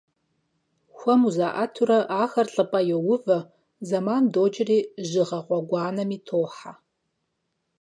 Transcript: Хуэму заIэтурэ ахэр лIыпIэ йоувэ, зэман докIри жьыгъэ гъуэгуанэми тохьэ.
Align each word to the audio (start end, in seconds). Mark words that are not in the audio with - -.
Хуэму 0.97 1.27
заIэтурэ 1.37 1.97
ахэр 2.23 2.47
лIыпIэ 2.55 2.81
йоувэ, 2.89 3.37
зэман 3.87 4.23
докIри 4.33 4.79
жьыгъэ 5.09 5.39
гъуэгуанэми 5.47 6.17
тохьэ. 6.27 6.71